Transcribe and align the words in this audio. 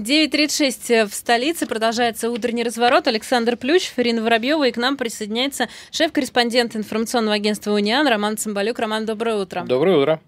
9.36 0.00 1.06
в 1.06 1.14
столице. 1.14 1.66
Продолжается 1.66 2.30
утренний 2.30 2.62
разворот. 2.62 3.06
Александр 3.06 3.56
Плющев, 3.56 3.98
Ирина 3.98 4.22
Воробьева. 4.22 4.66
И 4.66 4.72
к 4.72 4.76
нам 4.76 4.96
присоединяется 4.96 5.68
шеф-корреспондент 5.90 6.74
информационного 6.74 7.34
агентства 7.36 7.72
«Униан» 7.72 8.06
Роман 8.06 8.36
Цымбалюк. 8.36 8.78
Роман, 8.78 9.04
доброе 9.04 9.36
утро. 9.36 9.64
Доброе 9.66 9.98
утро. 9.98 10.20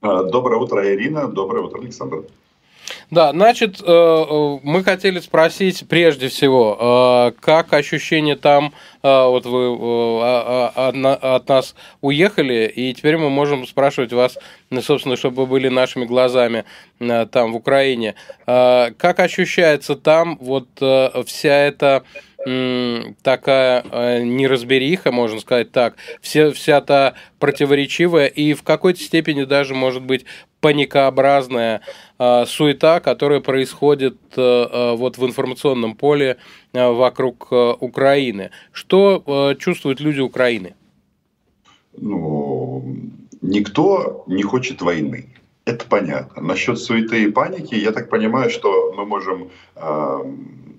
А, 0.00 0.22
доброе 0.22 0.60
утро, 0.60 0.94
Ирина. 0.94 1.28
Доброе 1.28 1.64
утро, 1.64 1.80
Александр. 1.80 2.24
Да, 3.12 3.32
значит, 3.32 3.82
э, 3.82 3.84
э, 3.86 4.58
мы 4.62 4.82
хотели 4.82 5.20
спросить 5.20 5.84
прежде 5.86 6.28
всего, 6.28 6.78
э, 7.36 7.40
как 7.42 7.74
ощущение 7.74 8.36
там, 8.36 8.72
вот 9.02 9.44
вы 9.46 9.76
а, 10.22 10.72
а, 10.76 11.36
от 11.36 11.48
нас 11.48 11.74
уехали, 12.00 12.72
и 12.74 12.94
теперь 12.94 13.16
мы 13.16 13.30
можем 13.30 13.66
спрашивать 13.66 14.12
вас, 14.12 14.38
ну, 14.70 14.80
собственно, 14.80 15.16
чтобы 15.16 15.42
вы 15.42 15.46
были 15.46 15.68
нашими 15.68 16.04
глазами 16.04 16.64
там 17.00 17.52
в 17.52 17.56
Украине, 17.56 18.14
как 18.46 19.18
ощущается 19.18 19.96
там 19.96 20.38
вот 20.40 20.68
вся 20.76 21.52
эта 21.52 22.04
такая 23.22 24.22
неразбериха, 24.22 25.10
можно 25.10 25.40
сказать 25.40 25.72
так, 25.72 25.96
вся, 26.20 26.52
вся 26.52 26.80
та 26.80 27.14
противоречивая 27.40 28.26
и 28.26 28.54
в 28.54 28.62
какой-то 28.62 29.00
степени 29.00 29.42
даже, 29.42 29.74
может 29.74 30.02
быть, 30.02 30.26
паникообразная 30.62 31.82
э, 32.18 32.46
суета, 32.46 33.00
которая 33.00 33.40
происходит 33.40 34.16
э, 34.36 34.40
э, 34.40 34.96
вот 34.96 35.18
в 35.18 35.26
информационном 35.26 35.96
поле 35.96 36.36
э, 36.72 36.88
вокруг 36.88 37.48
э, 37.50 37.74
Украины. 37.80 38.50
Что 38.70 39.22
э, 39.26 39.56
чувствуют 39.58 40.00
люди 40.00 40.20
Украины? 40.20 40.74
Ну, 41.98 42.96
никто 43.42 44.24
не 44.28 44.42
хочет 44.42 44.80
войны. 44.82 45.28
Это 45.64 45.84
понятно. 45.86 46.42
Насчет 46.42 46.78
суеты 46.78 47.24
и 47.24 47.30
паники, 47.30 47.74
я 47.74 47.90
так 47.90 48.08
понимаю, 48.08 48.48
что 48.48 48.92
мы 48.96 49.04
можем 49.04 49.50
э, 49.76 50.18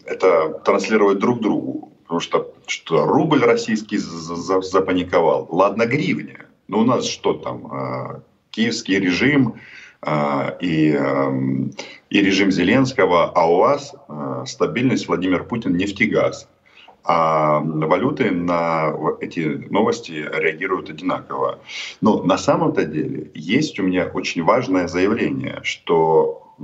это 0.05 0.61
транслировать 0.65 1.19
друг 1.19 1.41
другу. 1.41 1.91
Потому 2.03 2.19
что, 2.21 2.53
что 2.67 3.05
рубль 3.05 3.43
российский 3.43 3.97
запаниковал. 3.97 5.47
Ладно, 5.49 5.85
гривня. 5.85 6.45
Но 6.69 6.79
у 6.79 6.85
нас 6.85 7.05
что 7.05 7.33
там? 7.33 7.67
Э, 7.67 8.21
киевский 8.53 8.99
режим 8.99 9.55
и, 10.59 10.91
эм, 10.91 11.71
и 12.09 12.21
режим 12.21 12.51
Зеленского, 12.51 13.31
а 13.31 13.49
у 13.49 13.57
вас 13.57 13.95
э, 14.07 14.43
стабильность 14.45 15.07
Владимир 15.07 15.43
Путин 15.43 15.75
нефтегаз. 15.75 16.47
А 17.05 17.59
валюты 17.59 18.31
на 18.31 18.93
эти 19.19 19.39
новости 19.69 20.11
реагируют 20.11 20.89
одинаково. 20.89 21.59
Но 21.99 22.23
на 22.23 22.37
самом-то 22.37 22.85
деле 22.85 23.29
есть 23.33 23.77
у 23.79 23.83
меня 23.83 24.05
очень 24.05 24.43
важное 24.43 24.87
заявление, 24.87 25.59
что 25.63 26.55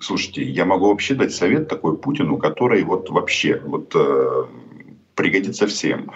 слушайте, 0.00 0.42
я 0.42 0.64
могу 0.64 0.88
вообще 0.88 1.14
дать 1.14 1.32
совет 1.32 1.68
такой 1.68 1.96
Путину, 1.96 2.38
который 2.38 2.82
вот 2.82 3.10
вообще 3.10 3.60
вот, 3.64 3.92
э, 3.94 4.44
пригодится 5.14 5.66
всем. 5.66 6.10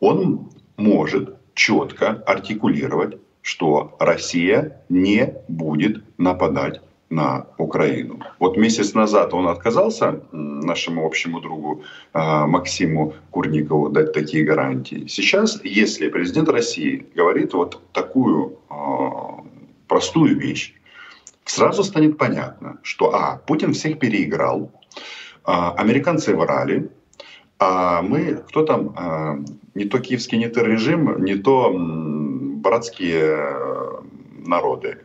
Он 0.00 0.50
может 0.76 1.36
четко 1.54 2.22
артикулировать 2.26 3.18
что 3.46 3.96
Россия 4.00 4.82
не 4.88 5.34
будет 5.46 6.02
нападать 6.18 6.80
на 7.10 7.46
Украину. 7.58 8.18
Вот 8.40 8.56
месяц 8.56 8.92
назад 8.92 9.32
он 9.34 9.46
отказался 9.46 10.20
нашему 10.32 11.06
общему 11.06 11.40
другу 11.40 11.84
а, 12.12 12.48
Максиму 12.48 13.14
Курникову 13.30 13.88
дать 13.88 14.12
такие 14.12 14.44
гарантии. 14.44 15.06
Сейчас, 15.06 15.60
если 15.62 16.08
президент 16.08 16.48
России 16.48 17.06
говорит 17.14 17.54
вот 17.54 17.80
такую 17.92 18.58
а, 18.68 19.44
простую 19.86 20.36
вещь, 20.40 20.74
сразу 21.44 21.84
станет 21.84 22.18
понятно, 22.18 22.80
что 22.82 23.14
а, 23.14 23.36
Путин 23.46 23.74
всех 23.74 24.00
переиграл, 24.00 24.72
а, 25.44 25.70
американцы 25.74 26.34
врали, 26.34 26.90
а 27.60 28.02
мы, 28.02 28.42
кто 28.48 28.64
там, 28.64 29.46
не 29.74 29.84
то 29.86 29.98
киевский, 29.98 30.36
не 30.36 30.48
то 30.48 30.62
режим, 30.62 31.24
не 31.24 31.36
то 31.36 31.72
братские 32.66 33.36
э, 33.38 34.02
народы. 34.46 34.98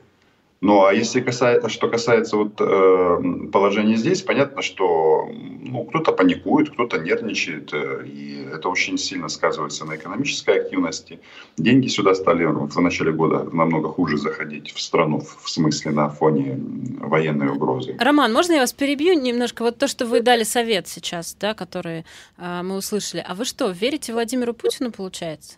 Ну 0.62 0.86
а 0.86 0.94
если 0.94 1.22
касается, 1.22 1.70
что 1.70 1.88
касается 1.90 2.38
вот, 2.38 2.62
э, 2.62 3.48
положения 3.52 3.96
здесь, 3.96 4.22
понятно, 4.22 4.62
что 4.62 5.28
ну, 5.60 5.86
кто-то 5.86 6.12
паникует, 6.12 6.70
кто-то 6.70 7.00
нервничает, 7.00 7.74
э, 7.74 8.06
и 8.06 8.48
это 8.54 8.70
очень 8.70 9.00
сильно 9.00 9.28
сказывается 9.30 9.86
на 9.86 9.96
экономической 9.96 10.62
активности. 10.62 11.20
Деньги 11.58 11.88
сюда 11.88 12.14
стали 12.14 12.46
в 12.46 12.80
начале 12.80 13.12
года 13.12 13.50
намного 13.52 13.90
хуже 13.90 14.18
заходить 14.18 14.72
в 14.72 14.80
страну, 14.80 15.22
в 15.22 15.50
смысле 15.50 15.92
на 15.92 16.10
фоне 16.10 16.60
военной 17.00 17.48
угрозы. 17.48 17.96
Роман, 18.00 18.32
можно 18.32 18.54
я 18.54 18.60
вас 18.60 18.74
перебью 18.74 19.20
немножко? 19.20 19.64
Вот 19.64 19.80
то, 19.80 19.88
что 19.88 20.06
вы 20.06 20.22
дали 20.22 20.44
совет 20.44 20.88
сейчас, 20.88 21.36
да, 21.40 21.56
который 21.56 22.06
э, 22.38 22.62
мы 22.64 22.78
услышали. 22.78 23.26
А 23.28 23.34
вы 23.34 23.46
что, 23.46 23.72
верите 23.72 24.14
Владимиру 24.14 24.54
Путину, 24.54 24.92
получается? 24.92 25.58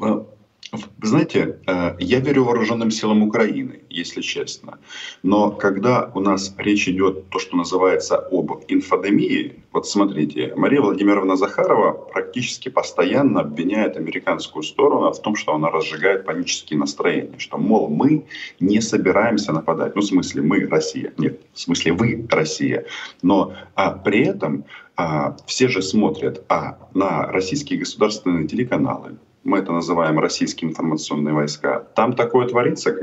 Ну, 0.00 0.26
вы 0.72 1.06
знаете, 1.06 1.58
э, 1.66 1.96
я 1.98 2.20
верю 2.20 2.44
вооруженным 2.44 2.90
силам 2.90 3.22
Украины, 3.22 3.82
если 3.90 4.22
честно. 4.22 4.78
Но 5.22 5.50
когда 5.50 6.10
у 6.14 6.20
нас 6.20 6.54
речь 6.56 6.88
идет 6.88 7.28
то, 7.28 7.38
что 7.38 7.56
называется 7.56 8.16
об 8.16 8.52
инфодемии, 8.68 9.62
вот 9.72 9.86
смотрите, 9.86 10.54
Мария 10.56 10.80
Владимировна 10.80 11.36
Захарова 11.36 11.92
практически 11.92 12.70
постоянно 12.70 13.40
обвиняет 13.40 13.98
американскую 13.98 14.62
сторону 14.62 15.12
в 15.12 15.20
том, 15.20 15.36
что 15.36 15.54
она 15.54 15.70
разжигает 15.70 16.24
панические 16.24 16.78
настроения, 16.78 17.38
что, 17.38 17.58
мол, 17.58 17.88
мы 17.90 18.24
не 18.58 18.80
собираемся 18.80 19.52
нападать. 19.52 19.94
Ну, 19.94 20.00
в 20.00 20.06
смысле, 20.06 20.40
мы 20.40 20.66
Россия. 20.66 21.12
Нет, 21.18 21.40
в 21.52 21.60
смысле, 21.60 21.92
вы 21.92 22.26
Россия. 22.30 22.86
Но 23.20 23.52
а, 23.74 23.90
при 23.90 24.24
этом 24.24 24.64
а, 24.96 25.36
все 25.46 25.68
же 25.68 25.82
смотрят 25.82 26.44
а, 26.48 26.78
на 26.94 27.26
российские 27.26 27.78
государственные 27.78 28.48
телеканалы, 28.48 29.18
мы 29.44 29.58
это 29.58 29.72
называем 29.72 30.18
российские 30.18 30.70
информационные 30.70 31.34
войска, 31.34 31.84
там 31.94 32.14
такое 32.14 32.46
творится, 32.46 32.92
как 32.92 33.02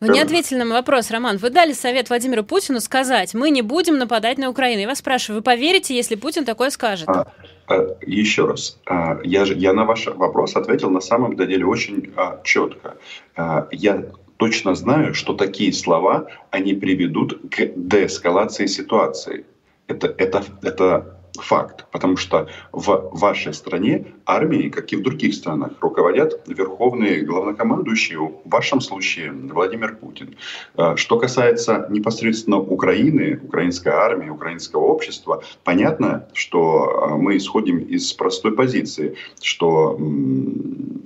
ну, 0.00 0.06
вы 0.06 0.14
не 0.14 0.20
ответили 0.20 0.58
на 0.58 0.64
мой 0.64 0.74
вопрос, 0.74 1.10
Роман. 1.10 1.36
Вы 1.36 1.50
дали 1.50 1.74
совет 1.74 2.08
Владимиру 2.08 2.42
Путину 2.42 2.80
сказать, 2.80 3.34
мы 3.34 3.50
не 3.50 3.60
будем 3.60 3.98
нападать 3.98 4.38
на 4.38 4.48
Украину. 4.48 4.80
Я 4.80 4.88
вас 4.88 4.98
спрашиваю, 4.98 5.40
вы 5.40 5.42
поверите, 5.42 5.94
если 5.94 6.14
Путин 6.14 6.46
такое 6.46 6.70
скажет? 6.70 7.06
А, 7.06 7.30
а, 7.66 7.96
еще 8.06 8.46
раз, 8.46 8.78
а, 8.86 9.18
я, 9.24 9.44
же, 9.44 9.54
я 9.54 9.74
на 9.74 9.84
ваш 9.84 10.06
вопрос 10.06 10.56
ответил 10.56 10.88
на 10.88 11.02
самом 11.02 11.36
деле 11.36 11.66
очень 11.66 12.14
а, 12.16 12.40
четко. 12.44 12.96
А, 13.36 13.68
я 13.72 14.06
точно 14.38 14.74
знаю, 14.74 15.12
что 15.12 15.34
такие 15.34 15.70
слова, 15.74 16.28
они 16.50 16.72
приведут 16.72 17.38
к 17.50 17.70
деэскалации 17.76 18.64
ситуации. 18.64 19.44
Это, 19.86 20.06
это, 20.16 20.44
это 20.62 21.19
факт, 21.34 21.86
потому 21.92 22.16
что 22.16 22.48
в 22.72 23.10
вашей 23.12 23.54
стране 23.54 24.06
армией, 24.26 24.70
как 24.70 24.92
и 24.92 24.96
в 24.96 25.02
других 25.02 25.34
странах, 25.34 25.72
руководят 25.80 26.42
верховные 26.46 27.22
главнокомандующие, 27.22 28.18
в 28.18 28.32
вашем 28.44 28.80
случае 28.80 29.32
Владимир 29.32 29.96
Путин. 29.96 30.36
Э, 30.76 30.96
что 30.96 31.18
касается 31.18 31.86
непосредственно 31.90 32.58
Украины, 32.58 33.40
украинской 33.42 33.88
армии, 33.88 34.28
украинского 34.28 34.82
общества, 34.82 35.42
понятно, 35.64 36.28
что 36.32 37.10
э, 37.10 37.14
мы 37.16 37.36
исходим 37.36 37.78
из 37.78 38.12
простой 38.12 38.52
позиции, 38.52 39.16
что 39.40 39.98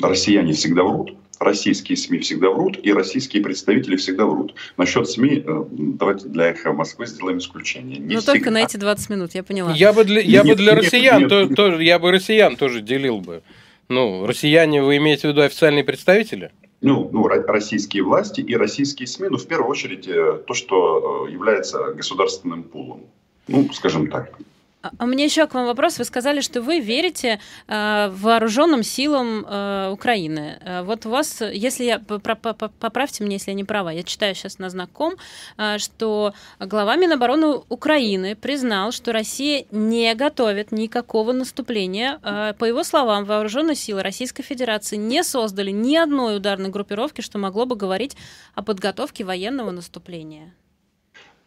россияне 0.01 0.53
всегда 0.53 0.83
врут, 0.83 1.17
российские 1.41 1.97
СМИ 1.97 2.19
всегда 2.21 2.50
врут, 2.50 2.78
и 2.83 2.93
российские 2.93 3.43
представители 3.43 3.97
всегда 3.97 4.27
врут. 4.27 4.55
Насчет 4.77 5.09
СМИ, 5.09 5.45
э, 5.47 5.65
давайте 5.71 6.28
для 6.28 6.47
«Эхо 6.50 6.72
Москвы» 6.72 7.06
сделаем 7.06 7.39
исключение. 7.39 7.99
Не 7.99 8.15
Но 8.15 8.21
всегда. 8.21 8.33
только 8.33 8.50
на 8.50 8.62
эти 8.62 8.77
20 8.77 9.11
минут, 9.11 9.34
я 9.34 9.43
поняла. 9.43 9.73
Я 9.73 9.93
бы 9.93 10.05
для, 10.05 10.21
я 10.21 10.43
нет, 10.43 10.56
бы 10.56 10.62
для 10.62 10.75
нет, 10.75 10.84
россиян, 10.84 11.21
нет, 11.21 11.28
то, 11.28 11.44
нет. 11.44 11.56
То, 11.56 11.81
я 11.81 11.99
бы 11.99 12.11
россиян 12.11 12.56
тоже 12.56 12.81
делил 12.81 13.21
бы. 13.21 13.43
Ну, 13.89 14.27
россияне, 14.27 14.83
вы 14.83 14.97
имеете 14.97 15.28
в 15.28 15.31
виду 15.33 15.43
официальные 15.43 15.84
представители? 15.84 16.50
ну, 16.84 17.09
ну, 17.12 17.27
российские 17.27 18.03
власти 18.03 18.43
и 18.43 18.55
российские 18.56 19.06
СМИ, 19.06 19.28
ну, 19.31 19.39
в 19.39 19.47
первую 19.47 19.71
очередь, 19.71 20.06
э, 20.06 20.41
то, 20.47 20.53
что 20.53 21.27
э, 21.27 21.33
является 21.33 21.94
государственным 21.94 22.62
пулом. 22.62 23.06
Ну, 23.49 23.73
скажем 23.73 24.11
так. 24.11 24.38
А, 24.84 24.90
а 24.98 25.06
меня 25.06 25.25
еще 25.25 25.46
к 25.46 25.54
вам 25.54 25.66
вопрос. 25.66 25.98
Вы 25.98 26.04
сказали, 26.04 26.40
что 26.40 26.60
вы 26.60 26.81
верите 26.81 27.40
э, 27.69 28.08
вооруженным 28.10 28.82
силам 28.82 29.46
э, 29.46 29.90
Украины. 29.90 30.58
Э, 30.60 30.82
вот 30.82 31.06
у 31.06 31.10
вас, 31.10 31.40
если 31.40 31.84
я 31.84 31.98
поправьте 31.98 33.25
меня, 33.25 33.34
если 33.34 33.50
я 33.50 33.54
не 33.54 33.64
права, 33.64 33.90
я 33.90 34.02
читаю 34.02 34.34
сейчас 34.34 34.58
на 34.58 34.69
знаком, 34.69 35.14
э, 35.56 35.78
что 35.78 36.34
глава 36.60 36.96
Минобороны 36.96 37.62
Украины 37.70 38.36
признал, 38.36 38.92
что 38.92 39.12
Россия 39.12 39.64
не 39.70 40.14
готовит 40.14 40.70
никакого 40.70 41.32
наступления. 41.32 42.20
Э, 42.22 42.52
по 42.58 42.66
его 42.66 42.84
словам, 42.84 43.25
вооруженные 43.25 43.76
силы 43.76 44.02
Российской 44.02 44.42
Федерации 44.42 44.96
не 44.96 45.25
создали 45.25 45.70
ни 45.70 45.96
одной 45.96 46.36
ударной 46.36 46.69
группировки, 46.69 47.22
что 47.22 47.38
могло 47.38 47.64
бы 47.64 47.75
говорить 47.75 48.16
о 48.54 48.62
подготовке 48.62 49.25
военного 49.25 49.70
наступления. 49.70 50.52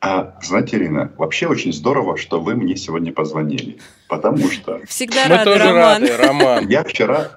А 0.08 0.40
знаете, 0.42 0.78
Ирина, 0.78 1.12
вообще 1.18 1.48
очень 1.48 1.74
здорово, 1.74 2.18
что 2.18 2.40
вы 2.40 2.56
мне 2.56 2.76
сегодня 2.78 3.12
позвонили, 3.12 3.78
потому 4.08 4.50
что... 4.50 4.80
Всегда 4.88 5.26
Мы 5.28 5.36
рады, 5.36 5.44
тоже 5.44 5.64
Роман. 5.66 6.02
рады, 6.04 6.18
Роман. 6.18 6.70
Я 6.70 6.84
вчера 6.84 7.32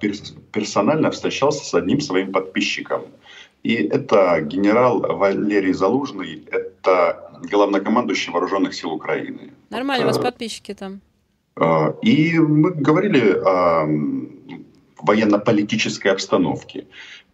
э, 0.00 0.08
персонально 0.52 1.10
встречался 1.10 1.64
с 1.64 1.74
одним 1.74 2.00
своим 2.00 2.32
подписчиком. 2.32 3.02
И 3.62 3.74
это 3.74 4.40
генерал 4.40 5.00
Валерий 5.00 5.72
Залужный, 5.72 6.44
это 6.50 6.76
это 6.86 7.30
главнокомандующий 7.50 8.32
вооруженных 8.32 8.74
сил 8.74 8.92
Украины. 8.92 9.52
Нормально, 9.70 10.04
у 10.04 10.08
вас 10.08 10.18
подписчики 10.18 10.74
там. 10.74 11.00
И 12.02 12.38
мы 12.38 12.72
говорили 12.72 13.32
о 13.32 13.86
военно-политической 15.00 16.08
обстановке. 16.08 16.86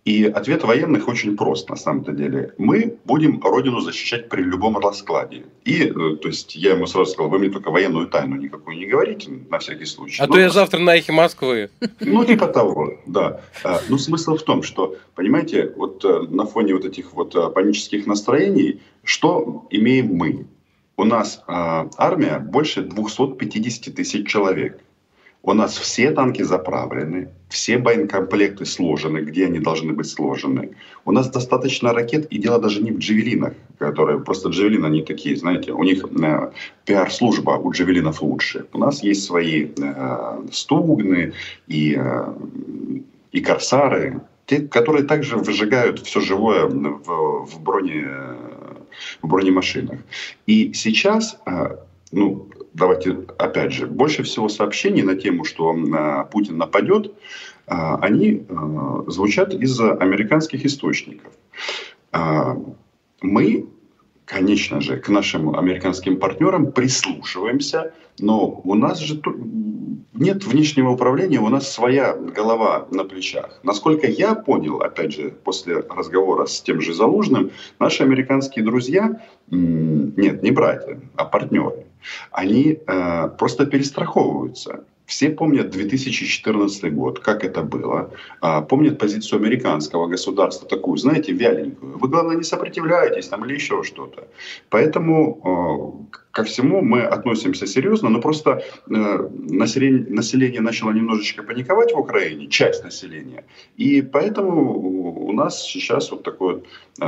И 0.04 0.24
ответ 0.24 0.64
военных 0.64 1.06
очень 1.06 1.36
прост 1.36 1.70
на 1.70 1.76
самом-то 1.76 2.10
деле. 2.10 2.54
Мы 2.58 2.98
будем 3.04 3.40
родину 3.40 3.80
защищать 3.80 4.28
при 4.28 4.42
любом 4.42 4.76
раскладе. 4.76 5.44
И, 5.64 5.84
э, 5.84 6.16
то 6.16 6.26
есть, 6.28 6.56
я 6.56 6.72
ему 6.72 6.86
сразу 6.86 7.12
сказал, 7.12 7.30
вы 7.30 7.38
мне 7.38 7.50
только 7.50 7.70
военную 7.70 8.08
тайну 8.08 8.34
никакую 8.34 8.78
не 8.78 8.86
говорите, 8.86 9.30
на 9.48 9.60
всякий 9.60 9.84
случай. 9.84 10.20
А 10.20 10.26
Но, 10.26 10.32
то 10.32 10.40
я 10.40 10.50
завтра 10.50 10.80
на 10.80 10.96
эхе 10.96 11.12
Москвы. 11.12 11.70
Ну, 12.00 12.24
типа 12.24 12.48
того, 12.48 12.98
да. 13.06 13.40
А, 13.62 13.74
Но 13.74 13.90
ну, 13.90 13.98
смысл 13.98 14.36
в 14.36 14.42
том, 14.42 14.64
что, 14.64 14.96
понимаете, 15.14 15.72
вот 15.76 16.04
э, 16.04 16.22
на 16.30 16.46
фоне 16.46 16.74
вот 16.74 16.84
этих 16.84 17.12
вот 17.12 17.36
э, 17.36 17.50
панических 17.50 18.04
настроений, 18.06 18.80
что 19.04 19.68
имеем 19.70 20.14
мы? 20.16 20.46
У 20.96 21.04
нас 21.04 21.42
а, 21.46 21.88
армия 21.96 22.38
больше 22.38 22.82
250 22.82 23.94
тысяч 23.94 24.28
человек. 24.28 24.80
У 25.44 25.54
нас 25.54 25.76
все 25.76 26.12
танки 26.12 26.42
заправлены, 26.42 27.28
все 27.48 27.76
боекомплекты 27.76 28.64
сложены, 28.64 29.18
где 29.18 29.46
они 29.46 29.58
должны 29.58 29.92
быть 29.92 30.06
сложены. 30.08 30.70
У 31.04 31.10
нас 31.10 31.28
достаточно 31.28 31.92
ракет, 31.92 32.26
и 32.26 32.38
дело 32.38 32.60
даже 32.60 32.80
не 32.80 32.92
в 32.92 32.98
джавелинах, 32.98 33.54
которые 33.78 34.20
просто 34.20 34.50
джавелины, 34.50 34.86
они 34.86 35.02
такие, 35.02 35.36
знаете, 35.36 35.72
у 35.72 35.82
них 35.82 36.04
э, 36.04 36.50
пиар-служба 36.84 37.58
у 37.58 37.72
джавелинов 37.72 38.22
лучше. 38.22 38.66
У 38.72 38.78
нас 38.78 39.02
есть 39.02 39.24
свои 39.24 39.66
э, 39.76 40.46
стугны 40.52 41.32
и, 41.66 41.96
э, 41.98 42.34
и 43.32 43.40
корсары, 43.40 44.20
те, 44.46 44.60
которые 44.60 45.04
также 45.04 45.36
выжигают 45.36 45.98
все 46.00 46.20
живое 46.20 46.66
в, 46.66 47.46
в, 47.46 47.60
броне, 47.60 48.06
в 49.22 49.26
бронемашинах. 49.26 49.98
И 50.46 50.72
сейчас, 50.72 51.36
э, 51.46 51.78
ну, 52.12 52.50
давайте 52.74 53.26
опять 53.38 53.72
же, 53.72 53.86
больше 53.86 54.22
всего 54.22 54.48
сообщений 54.48 55.02
на 55.02 55.14
тему, 55.14 55.44
что 55.44 55.74
э, 55.74 56.30
Путин 56.30 56.58
нападет, 56.58 57.06
э, 57.06 57.12
они 57.66 58.44
э, 58.48 59.02
звучат 59.08 59.54
из 59.54 59.80
американских 59.80 60.64
источников. 60.64 61.32
Мы, 63.22 63.68
конечно 64.26 64.82
же, 64.82 64.98
к 64.98 65.08
нашим 65.08 65.56
американским 65.56 66.18
партнерам 66.18 66.72
прислушиваемся, 66.72 67.94
но 68.18 68.60
у 68.64 68.74
нас 68.74 68.98
же 68.98 69.22
нет 70.12 70.44
внешнего 70.44 70.90
управления, 70.90 71.40
у 71.40 71.48
нас 71.48 71.72
своя 71.72 72.14
голова 72.14 72.86
на 72.90 73.04
плечах. 73.04 73.60
Насколько 73.62 74.08
я 74.08 74.34
понял, 74.34 74.82
опять 74.82 75.14
же, 75.14 75.30
после 75.30 75.76
разговора 75.76 76.44
с 76.44 76.60
тем 76.60 76.82
же 76.82 76.92
Залужным, 76.92 77.52
наши 77.78 78.02
американские 78.02 78.62
друзья, 78.62 79.22
нет, 79.48 80.42
не 80.42 80.50
братья, 80.50 81.00
а 81.16 81.24
партнеры, 81.24 81.86
они 82.30 82.78
э, 82.86 83.28
просто 83.38 83.66
перестраховываются. 83.66 84.84
Все 85.12 85.28
помнят 85.28 85.70
2014 85.70 86.94
год, 86.94 87.18
как 87.18 87.44
это 87.44 87.62
было. 87.62 88.10
А, 88.40 88.62
помнят 88.62 88.98
позицию 88.98 89.40
американского 89.40 90.06
государства 90.06 90.66
такую, 90.66 90.96
знаете, 90.96 91.32
вяленькую. 91.32 91.98
Вы, 91.98 92.08
главное, 92.08 92.36
не 92.36 92.44
сопротивляетесь 92.44 93.28
там 93.28 93.44
или 93.44 93.54
еще 93.54 93.82
что-то. 93.82 94.28
Поэтому 94.70 96.06
э, 96.08 96.16
ко 96.30 96.44
всему 96.44 96.80
мы 96.80 97.02
относимся 97.02 97.66
серьезно, 97.66 98.08
но 98.08 98.20
просто 98.20 98.62
э, 98.88 99.28
население, 99.50 100.06
население 100.08 100.60
начало 100.62 100.92
немножечко 100.92 101.42
паниковать 101.42 101.92
в 101.92 101.98
Украине, 101.98 102.46
часть 102.46 102.84
населения. 102.84 103.44
И 103.76 104.00
поэтому 104.00 105.28
у 105.28 105.32
нас 105.32 105.62
сейчас 105.62 106.10
вот 106.10 106.22
такой 106.22 106.62
э, 107.00 107.04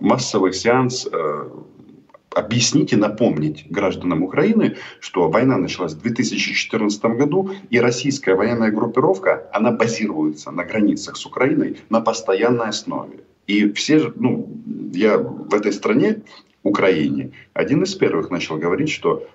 массовый 0.00 0.54
сеанс 0.54 1.06
объяснить 2.36 2.92
и 2.92 2.96
напомнить 2.96 3.64
гражданам 3.70 4.22
Украины, 4.22 4.76
что 5.00 5.30
война 5.30 5.56
началась 5.56 5.94
в 5.94 6.02
2014 6.02 7.04
году, 7.16 7.50
и 7.70 7.80
российская 7.80 8.34
военная 8.34 8.70
группировка, 8.70 9.48
она 9.52 9.70
базируется 9.70 10.50
на 10.50 10.64
границах 10.64 11.16
с 11.16 11.24
Украиной 11.24 11.78
на 11.88 12.00
постоянной 12.02 12.68
основе. 12.68 13.20
И 13.46 13.72
все 13.72 14.12
ну, 14.16 14.48
я 14.92 15.16
в 15.16 15.54
этой 15.54 15.72
стране, 15.72 16.22
Украине, 16.62 17.30
один 17.54 17.84
из 17.84 17.94
первых 17.94 18.30
начал 18.30 18.58
говорить, 18.58 18.90
что 18.90 19.26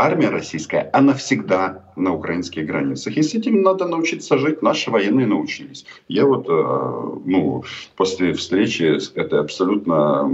армия 0.00 0.30
российская, 0.30 0.90
она 0.92 1.14
всегда 1.14 1.84
на 1.96 2.14
украинских 2.14 2.66
границах. 2.66 3.16
И 3.16 3.22
с 3.22 3.34
этим 3.34 3.62
надо 3.62 3.86
научиться 3.86 4.38
жить. 4.38 4.62
Наши 4.62 4.90
военные 4.90 5.26
научились. 5.26 5.84
Я 6.08 6.26
вот, 6.26 6.48
э, 6.48 7.18
ну, 7.24 7.64
после 7.96 8.32
встречи 8.32 8.98
с 8.98 9.12
этой 9.14 9.40
абсолютно 9.40 10.30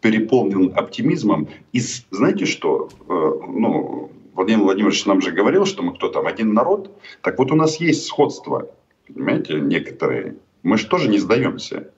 переполнен 0.00 0.72
оптимизмом. 0.74 1.48
И 1.72 1.80
знаете 2.10 2.46
что? 2.46 2.88
Э, 3.08 3.32
ну, 3.48 4.10
Владимир 4.34 4.62
Владимирович 4.62 5.04
нам 5.06 5.20
же 5.20 5.32
говорил, 5.32 5.66
что 5.66 5.82
мы 5.82 5.94
кто 5.94 6.08
там, 6.08 6.26
один 6.26 6.54
народ. 6.54 6.90
Так 7.22 7.38
вот 7.38 7.50
у 7.50 7.56
нас 7.56 7.80
есть 7.80 8.06
сходство, 8.06 8.68
понимаете, 9.06 9.54
некоторые. 9.54 10.36
Мы 10.62 10.78
же 10.78 10.86
тоже 10.86 11.08
не 11.08 11.18
сдаемся. 11.18 11.90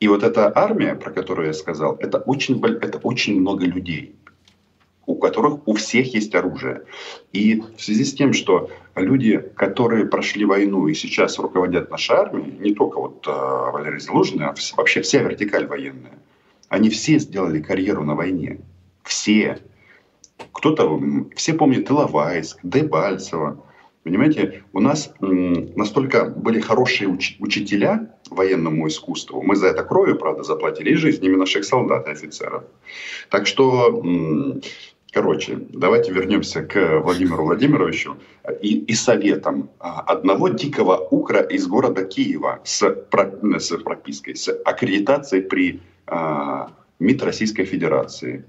И 0.00 0.08
вот 0.08 0.24
эта 0.24 0.52
армия, 0.52 0.96
про 0.96 1.12
которую 1.12 1.46
я 1.46 1.52
сказал, 1.52 1.96
это 2.00 2.18
очень, 2.18 2.60
это 2.64 2.98
очень 2.98 3.40
много 3.40 3.64
людей 3.64 4.16
у 5.06 5.16
которых 5.16 5.66
у 5.66 5.74
всех 5.74 6.14
есть 6.14 6.34
оружие. 6.34 6.82
И 7.32 7.60
в 7.76 7.80
связи 7.80 8.04
с 8.04 8.14
тем, 8.14 8.32
что 8.32 8.70
люди, 8.94 9.38
которые 9.56 10.06
прошли 10.06 10.44
войну 10.44 10.86
и 10.86 10.94
сейчас 10.94 11.38
руководят 11.38 11.90
нашей 11.90 12.16
армией, 12.16 12.58
не 12.58 12.74
только 12.74 13.00
вот 13.00 13.26
э, 13.26 13.30
Валерий 13.30 14.00
Залужный, 14.00 14.46
а 14.46 14.54
вообще 14.76 15.02
вся 15.02 15.22
вертикаль 15.22 15.66
военная, 15.66 16.18
они 16.68 16.88
все 16.90 17.18
сделали 17.18 17.60
карьеру 17.60 18.04
на 18.04 18.14
войне. 18.14 18.60
Все. 19.02 19.58
Кто-то, 20.52 21.00
все 21.36 21.54
помнят 21.54 21.90
Иловайск, 21.90 22.58
Дебальцево. 22.62 23.64
Понимаете, 24.04 24.64
у 24.72 24.80
нас 24.80 25.14
настолько 25.20 26.24
были 26.24 26.60
хорошие 26.60 27.08
уч- 27.08 27.36
учителя 27.38 28.08
военному 28.30 28.88
искусству. 28.88 29.42
Мы 29.42 29.54
за 29.54 29.68
это 29.68 29.84
кровью, 29.84 30.16
правда, 30.18 30.42
заплатили 30.42 30.90
и 30.90 30.94
жизнями 30.94 31.36
наших 31.36 31.64
солдат 31.64 32.08
и 32.08 32.10
офицеров. 32.10 32.64
Так 33.30 33.46
что 33.46 34.02
Короче, 35.12 35.58
давайте 35.68 36.10
вернемся 36.10 36.62
к 36.62 37.00
Владимиру 37.00 37.44
Владимировичу 37.44 38.16
и, 38.62 38.78
и 38.78 38.94
советам 38.94 39.68
а, 39.78 40.00
одного 40.00 40.48
дикого 40.48 41.06
укра 41.10 41.42
из 41.42 41.66
города 41.66 42.02
Киева 42.04 42.60
с, 42.64 42.80
с 42.80 43.76
пропиской, 43.76 44.36
с 44.36 44.48
аккредитацией 44.64 45.42
при 45.42 45.82
а, 46.06 46.70
МИД 46.98 47.24
Российской 47.24 47.66
Федерации. 47.66 48.46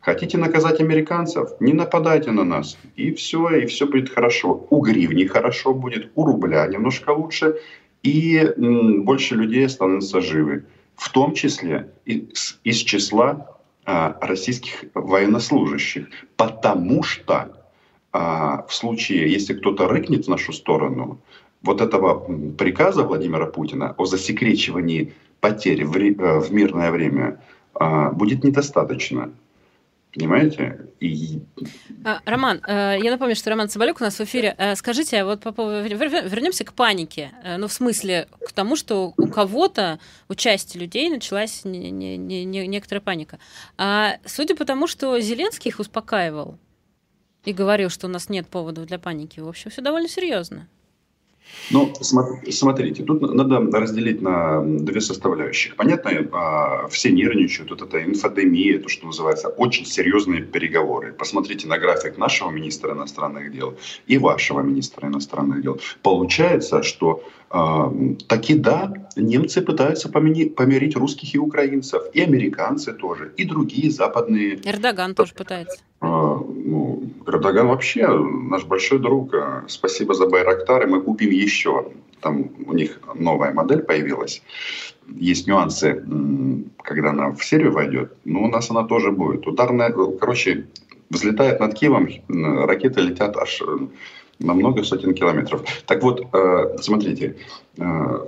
Хотите 0.00 0.38
наказать 0.38 0.80
американцев? 0.80 1.50
Не 1.60 1.72
нападайте 1.72 2.30
на 2.30 2.44
нас. 2.44 2.78
И 2.96 3.12
все, 3.12 3.48
и 3.50 3.66
все 3.66 3.86
будет 3.86 4.08
хорошо. 4.08 4.66
У 4.70 4.80
гривни 4.80 5.24
хорошо 5.24 5.74
будет, 5.74 6.12
у 6.14 6.24
рубля 6.24 6.66
немножко 6.66 7.10
лучше. 7.10 7.56
И 8.02 8.52
больше 8.56 9.34
людей 9.34 9.68
становятся 9.68 10.20
живы. 10.20 10.64
В 10.94 11.10
том 11.10 11.34
числе 11.34 11.90
из, 12.04 12.58
из 12.64 12.76
числа 12.78 13.58
а, 13.84 14.16
российских 14.20 14.84
военнослужащих, 14.94 16.08
потому 16.36 17.02
что 17.02 17.52
а, 18.12 18.64
в 18.66 18.74
случае, 18.74 19.32
если 19.32 19.54
кто-то 19.54 19.88
рыкнет 19.88 20.26
в 20.26 20.28
нашу 20.28 20.52
сторону, 20.52 21.20
вот 21.62 21.80
этого 21.80 22.18
приказа 22.56 23.02
Владимира 23.02 23.46
Путина 23.46 23.94
о 23.96 24.04
засекречивании 24.04 25.14
потерь 25.40 25.84
в, 25.84 25.96
э, 25.96 26.40
в 26.40 26.52
мирное 26.52 26.90
время 26.90 27.40
а, 27.74 28.10
будет 28.10 28.44
недостаточно. 28.44 29.32
Понимаете? 30.18 30.88
И... 30.98 31.40
А, 32.04 32.20
Роман, 32.24 32.60
э, 32.66 32.96
я 33.00 33.12
напомню, 33.12 33.36
что 33.36 33.50
Роман 33.50 33.68
Соболюк 33.68 34.00
у 34.00 34.04
нас 34.04 34.18
в 34.18 34.20
эфире. 34.22 34.52
Э, 34.58 34.74
скажите, 34.74 35.18
а 35.18 35.24
вот 35.24 35.44
вернемся 35.44 36.64
к 36.64 36.72
панике. 36.72 37.30
Э, 37.44 37.56
ну, 37.56 37.68
в 37.68 37.72
смысле, 37.72 38.26
к 38.44 38.52
тому, 38.52 38.74
что 38.74 39.14
у 39.16 39.28
кого-то, 39.28 40.00
у 40.28 40.34
части 40.34 40.76
людей 40.76 41.08
началась 41.08 41.64
не, 41.64 41.92
не, 41.92 42.16
не, 42.16 42.66
некоторая 42.66 43.00
паника. 43.00 43.38
А 43.76 44.16
судя 44.24 44.56
по 44.56 44.64
тому, 44.64 44.88
что 44.88 45.20
Зеленский 45.20 45.68
их 45.68 45.78
успокаивал 45.78 46.58
и 47.44 47.52
говорил, 47.52 47.88
что 47.88 48.08
у 48.08 48.10
нас 48.10 48.28
нет 48.28 48.48
поводов 48.48 48.86
для 48.86 48.98
паники, 48.98 49.38
в 49.38 49.48
общем, 49.48 49.70
все 49.70 49.82
довольно 49.82 50.08
серьезно. 50.08 50.66
Ну, 51.70 51.92
смотрите, 52.00 53.02
тут 53.02 53.20
надо 53.20 53.60
разделить 53.78 54.22
на 54.22 54.62
две 54.62 55.00
составляющих. 55.00 55.76
Понятно, 55.76 56.10
а, 56.32 56.88
все 56.88 57.10
нервничают, 57.10 57.70
вот 57.70 57.82
это 57.82 58.02
инфодемия, 58.02 58.78
то, 58.78 58.88
что 58.88 59.06
называется, 59.06 59.48
очень 59.48 59.84
серьезные 59.84 60.42
переговоры. 60.42 61.12
Посмотрите 61.12 61.66
на 61.68 61.78
график 61.78 62.16
нашего 62.16 62.50
министра 62.50 62.94
иностранных 62.94 63.52
дел 63.52 63.76
и 64.06 64.18
вашего 64.18 64.62
министра 64.62 65.08
иностранных 65.08 65.62
дел. 65.62 65.78
Получается, 66.02 66.82
что 66.82 67.22
таки 67.50 68.54
да, 68.54 68.92
немцы 69.16 69.62
пытаются 69.62 70.08
помирить 70.10 70.96
русских 70.96 71.34
и 71.34 71.38
украинцев, 71.38 72.02
и 72.12 72.20
американцы 72.20 72.92
тоже, 72.92 73.32
и 73.36 73.44
другие 73.44 73.90
западные. 73.90 74.60
Эрдоган 74.64 75.14
тоже 75.14 75.34
пытается. 75.34 75.78
А, 76.00 76.36
ну, 76.36 77.02
Эрдоган 77.26 77.68
вообще 77.68 78.06
наш 78.06 78.64
большой 78.64 78.98
друг. 78.98 79.34
Спасибо 79.66 80.14
за 80.14 80.26
Байрактары, 80.26 80.86
мы 80.86 81.00
купим 81.00 81.30
еще. 81.30 81.86
там 82.20 82.50
у 82.66 82.72
них 82.72 83.00
новая 83.14 83.52
модель 83.52 83.82
появилась. 83.82 84.42
Есть 85.16 85.46
нюансы, 85.46 86.04
когда 86.82 87.10
она 87.10 87.30
в 87.30 87.42
серию 87.44 87.72
войдет, 87.72 88.12
но 88.24 88.42
у 88.44 88.48
нас 88.48 88.70
она 88.70 88.84
тоже 88.84 89.10
будет. 89.10 89.46
Ударная, 89.46 89.90
короче, 89.90 90.66
взлетает 91.10 91.60
над 91.60 91.74
Киевом, 91.74 92.08
ракеты 92.28 93.00
летят 93.00 93.36
аж 93.36 93.62
э, 93.62 93.78
на 94.38 94.54
много 94.54 94.84
сотен 94.84 95.14
километров. 95.14 95.64
Так 95.86 96.02
вот, 96.02 96.26
э, 96.32 96.76
смотрите, 96.80 97.36
э, 97.76 98.26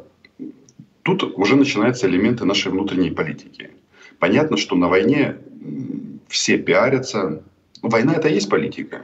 тут 1.03 1.23
уже 1.39 1.57
начинаются 1.57 2.07
элементы 2.07 2.45
нашей 2.45 2.73
внутренней 2.73 3.11
политики. 3.11 3.71
Понятно, 4.19 4.57
что 4.57 4.77
на 4.77 4.89
войне 4.89 5.37
все 6.29 6.59
пиарятся. 6.59 7.43
Война 7.83 8.15
это 8.15 8.29
и 8.29 8.35
есть 8.35 8.49
политика. 8.49 9.03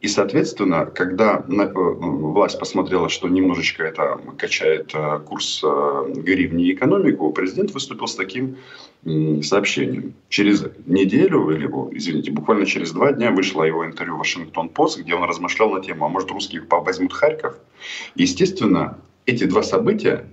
И, 0.00 0.08
соответственно, 0.08 0.86
когда 0.86 1.44
э, 1.48 1.72
власть 1.74 2.58
посмотрела, 2.58 3.08
что 3.08 3.28
немножечко 3.28 3.82
это 3.82 4.20
качает 4.38 4.92
э, 4.94 5.20
курс 5.20 5.62
э, 5.64 6.12
гривни 6.14 6.66
и 6.66 6.74
экономику, 6.74 7.32
президент 7.32 7.72
выступил 7.72 8.06
с 8.06 8.14
таким 8.14 8.56
сообщением. 9.42 10.14
Через 10.28 10.64
неделю, 10.86 11.50
или, 11.50 11.66
извините, 11.96 12.32
буквально 12.32 12.66
через 12.66 12.90
два 12.90 13.12
дня 13.12 13.30
вышло 13.30 13.62
его 13.62 13.86
интервью 13.86 14.16
в 14.16 14.18
Вашингтон-Пост, 14.18 14.98
где 14.98 15.14
он 15.14 15.22
размышлял 15.22 15.70
на 15.70 15.80
тему, 15.80 16.06
а 16.06 16.08
может 16.08 16.30
русские 16.30 16.62
возьмут 16.68 17.12
Харьков? 17.12 17.54
Естественно, 18.16 18.98
эти 19.24 19.44
два 19.44 19.62
события, 19.62 20.26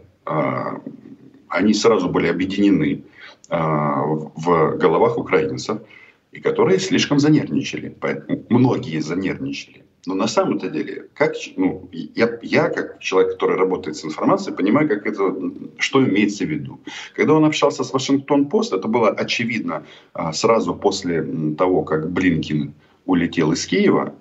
они 1.49 1.73
сразу 1.75 2.09
были 2.09 2.27
объединены 2.27 3.03
в 3.49 4.77
головах 4.77 5.19
украинцев– 5.19 5.79
и 6.33 6.41
которые 6.41 6.79
слишком 6.79 7.19
занервничали. 7.19 7.95
Поэтому 7.99 8.43
многие 8.49 8.99
занервничали. 8.99 9.83
Но 10.05 10.15
на 10.15 10.27
самом-то 10.27 10.69
деле, 10.69 11.07
как, 11.13 11.33
ну, 11.55 11.89
я, 11.93 12.37
я, 12.41 12.69
как 12.69 12.99
человек, 12.99 13.33
который 13.33 13.57
работает 13.57 13.95
с 13.95 14.03
информацией, 14.03 14.55
понимаю, 14.55 14.89
как 14.89 15.05
это, 15.05 15.33
что 15.77 16.03
имеется 16.03 16.43
в 16.43 16.49
виду. 16.49 16.79
Когда 17.15 17.33
он 17.33 17.45
общался 17.45 17.83
с 17.83 17.93
Вашингтон-Пост, 17.93 18.73
это 18.73 18.87
было 18.87 19.09
очевидно 19.09 19.85
а, 20.13 20.33
сразу 20.33 20.75
после 20.75 21.23
того, 21.57 21.83
как 21.83 22.11
Блинкин 22.11 22.73
улетел 23.05 23.53
из 23.53 23.65
Киева. 23.65 24.13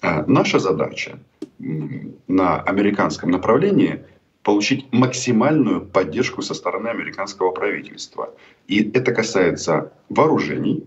А, 0.00 0.24
наша 0.26 0.58
задача 0.58 1.18
на 1.58 2.60
американском 2.62 3.30
направлении 3.30 4.00
получить 4.42 4.86
максимальную 4.92 5.82
поддержку 5.82 6.42
со 6.42 6.54
стороны 6.54 6.88
американского 6.88 7.50
правительства. 7.50 8.34
И 8.68 8.90
это 8.90 9.12
касается 9.12 9.92
вооружений, 10.08 10.84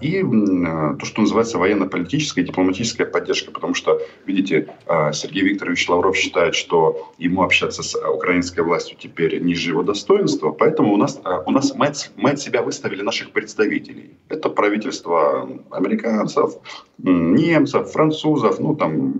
и 0.00 0.22
а, 0.22 0.94
то, 0.94 1.06
что 1.06 1.22
называется 1.22 1.58
военно-политическая 1.58 2.42
и 2.42 2.44
дипломатическая 2.44 3.06
поддержка, 3.06 3.50
потому 3.50 3.74
что, 3.74 4.00
видите, 4.26 4.68
а, 4.86 5.12
Сергей 5.12 5.42
Викторович 5.42 5.88
Лавров 5.88 6.16
считает, 6.16 6.54
что 6.54 7.12
ему 7.18 7.42
общаться 7.42 7.82
с 7.82 7.98
украинской 7.98 8.60
властью 8.60 8.96
теперь 9.00 9.40
ниже 9.40 9.70
его 9.70 9.82
достоинства, 9.82 10.50
поэтому 10.50 10.92
у 10.92 10.96
нас, 10.96 11.20
у 11.46 11.50
нас 11.50 11.74
мы, 11.74 11.86
от, 11.86 12.10
мы 12.16 12.30
от 12.30 12.40
себя 12.40 12.62
выставили 12.62 13.02
наших 13.02 13.30
представителей. 13.30 14.16
Это 14.28 14.48
правительство 14.48 15.48
американцев, 15.70 16.54
немцев, 16.98 17.90
французов, 17.90 18.60
ну 18.60 18.76
там 18.76 19.14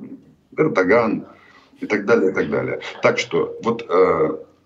Эрдоган 0.56 1.26
и 1.80 1.86
так 1.86 2.06
далее, 2.06 2.30
и 2.30 2.34
так 2.34 2.50
далее. 2.50 2.80
Так 3.02 3.18
что 3.18 3.56
вот 3.62 3.88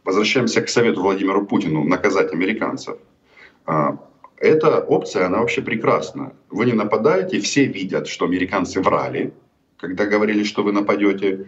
возвращаемся 0.04 0.60
к 0.60 0.68
совету 0.68 1.02
Владимиру 1.02 1.46
Путину 1.46 1.84
наказать 1.84 2.32
американцев 2.32 2.98
эта 4.40 4.80
опция, 4.80 5.26
она 5.26 5.38
вообще 5.38 5.62
прекрасна. 5.62 6.32
Вы 6.50 6.66
не 6.66 6.72
нападаете, 6.72 7.40
все 7.40 7.64
видят, 7.64 8.06
что 8.06 8.24
американцы 8.24 8.80
врали, 8.80 9.32
когда 9.78 10.06
говорили, 10.06 10.44
что 10.44 10.62
вы 10.62 10.72
нападете. 10.72 11.46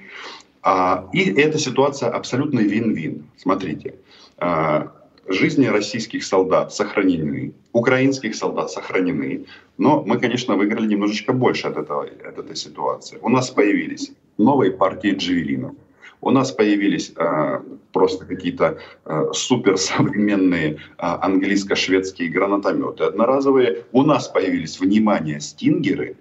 А, 0.62 1.08
и 1.12 1.30
эта 1.40 1.58
ситуация 1.58 2.10
абсолютно 2.10 2.60
вин-вин. 2.60 3.24
Смотрите, 3.36 3.94
а, 4.38 4.92
жизни 5.28 5.66
российских 5.66 6.24
солдат 6.24 6.72
сохранены, 6.74 7.52
украинских 7.72 8.34
солдат 8.34 8.70
сохранены, 8.70 9.46
но 9.78 10.02
мы, 10.02 10.18
конечно, 10.18 10.56
выиграли 10.56 10.86
немножечко 10.86 11.32
больше 11.32 11.68
от, 11.68 11.76
этого, 11.76 12.04
от 12.04 12.38
этой 12.38 12.56
ситуации. 12.56 13.18
У 13.22 13.28
нас 13.28 13.50
появились 13.50 14.12
новые 14.36 14.72
партии 14.72 15.14
джевелинов– 15.14 15.74
у 16.20 16.30
нас 16.30 16.52
появились 16.52 17.12
э, 17.16 17.60
просто 17.92 18.26
какие-то 18.26 18.78
э, 19.04 19.26
суперсовременные 19.32 20.72
э, 20.72 20.76
английско-шведские 20.98 22.28
гранатометы 22.28 23.04
одноразовые. 23.04 23.84
У 23.92 24.02
нас 24.02 24.28
появились, 24.28 24.80
внимание, 24.80 25.40
стингеры. 25.40 26.16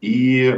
И, 0.00 0.54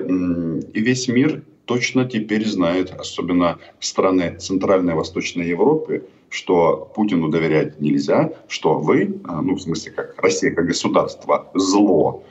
весь 0.74 1.08
мир 1.08 1.42
точно 1.64 2.04
теперь 2.04 2.46
знает, 2.46 2.92
особенно 2.92 3.58
страны 3.78 4.36
Центральной 4.38 4.92
и 4.92 4.96
Восточной 4.96 5.48
Европы, 5.48 6.06
что 6.28 6.92
Путину 6.94 7.30
доверять 7.30 7.80
нельзя, 7.80 8.32
что 8.48 8.78
вы, 8.78 9.18
ну, 9.24 9.54
в 9.54 9.60
смысле, 9.60 9.92
как 9.92 10.20
Россия, 10.20 10.54
как 10.54 10.66
государство, 10.66 11.50
зло. 11.54 12.22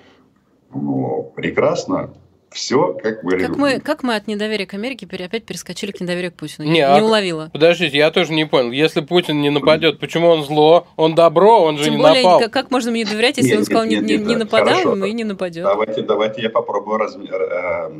Ну, 0.71 1.33
прекрасно, 1.35 2.13
все, 2.51 2.93
как 2.93 3.23
мы 3.23 3.39
как 3.39 3.57
мы, 3.57 3.79
как 3.79 4.03
мы 4.03 4.15
от 4.15 4.27
недоверия 4.27 4.65
к 4.65 4.73
Америке 4.73 5.07
опять 5.23 5.45
перескочили 5.45 5.91
к 5.91 6.01
недоверию 6.01 6.31
к 6.31 6.35
Путину? 6.35 6.65
Не, 6.65 6.71
не 6.71 6.81
а, 6.81 7.03
уловила. 7.03 7.49
Подождите, 7.53 7.97
я 7.97 8.11
тоже 8.11 8.33
не 8.33 8.45
понял. 8.45 8.71
Если 8.71 9.01
Путин 9.01 9.41
не 9.41 9.49
нападет, 9.49 9.99
почему 9.99 10.27
он 10.27 10.43
зло? 10.43 10.87
Он 10.95 11.15
добро, 11.15 11.61
он 11.61 11.77
же 11.77 11.85
Тем 11.85 11.95
не 11.95 12.01
более, 12.01 12.23
напал. 12.23 12.39
Как, 12.39 12.51
как 12.51 12.71
можно 12.71 12.91
мне 12.91 13.05
доверять, 13.05 13.37
если 13.37 13.51
нет, 13.51 13.59
он 13.59 13.65
сказал, 13.65 13.85
нет, 13.85 14.03
нет, 14.03 14.21
не, 14.21 14.27
не 14.27 14.35
нападал, 14.35 14.95
и 15.03 15.11
не 15.13 15.23
нападет? 15.23 15.63
Давайте, 15.63 16.01
давайте 16.01 16.41
я 16.41 16.49
попробую 16.49 16.97
раз, 16.97 17.15
э, 17.15 17.91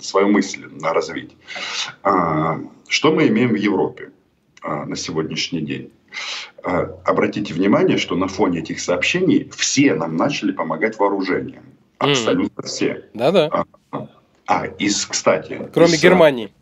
свою 0.00 0.28
мысль 0.28 0.64
развить. 0.82 1.36
А, 2.02 2.58
что 2.88 3.12
мы 3.12 3.28
имеем 3.28 3.50
в 3.50 3.56
Европе 3.56 4.10
а, 4.62 4.84
на 4.84 4.96
сегодняшний 4.96 5.60
день? 5.62 5.92
А, 6.62 6.98
обратите 7.04 7.54
внимание, 7.54 7.98
что 7.98 8.16
на 8.16 8.28
фоне 8.28 8.60
этих 8.60 8.80
сообщений 8.80 9.50
все 9.56 9.94
нам 9.94 10.16
начали 10.16 10.52
помогать 10.52 10.98
вооружением. 10.98 11.71
Абсолютно 12.10 12.60
mm. 12.62 12.66
все. 12.66 13.04
Да-да. 13.14 13.64
А, 13.90 14.08
а, 14.46 14.66
из, 14.66 15.06
кстати... 15.06 15.70
Кроме 15.72 15.94
из, 15.94 16.02
Германии. 16.02 16.52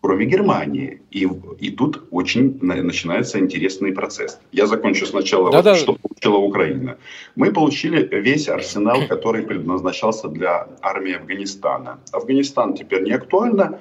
Кроме 0.00 0.26
Германии. 0.26 1.00
И, 1.10 1.28
и 1.60 1.70
тут 1.70 2.04
очень 2.10 2.58
начинается 2.60 3.38
интересный 3.38 3.92
процесс. 3.92 4.40
Я 4.52 4.66
закончу 4.66 5.06
сначала, 5.06 5.50
да, 5.50 5.58
вот, 5.58 5.64
да. 5.64 5.74
что 5.76 5.94
получила 5.94 6.36
Украина. 6.36 6.98
Мы 7.36 7.52
получили 7.52 8.06
весь 8.20 8.48
арсенал, 8.48 9.06
который 9.08 9.42
предназначался 9.42 10.28
для 10.28 10.68
армии 10.82 11.14
Афганистана. 11.14 12.00
Афганистан 12.12 12.74
теперь 12.74 13.02
не 13.02 13.12
актуально, 13.12 13.80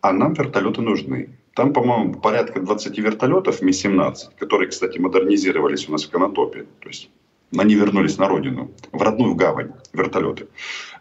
а 0.00 0.12
нам 0.12 0.34
вертолеты 0.34 0.82
нужны. 0.82 1.30
Там, 1.54 1.72
по-моему, 1.72 2.14
порядка 2.14 2.60
20 2.60 2.98
вертолетов 2.98 3.62
Ми-17, 3.62 4.14
которые, 4.38 4.68
кстати, 4.68 4.98
модернизировались 4.98 5.88
у 5.88 5.92
нас 5.92 6.04
в 6.04 6.10
Конотопе. 6.10 6.66
То 6.80 6.88
есть 6.88 7.10
они 7.56 7.74
вернулись 7.74 8.18
на 8.18 8.28
родину, 8.28 8.70
в 8.92 9.02
родную 9.02 9.34
гавань, 9.34 9.72
вертолеты. 9.92 10.48